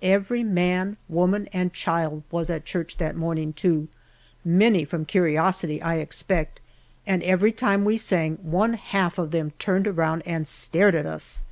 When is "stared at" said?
10.48-11.04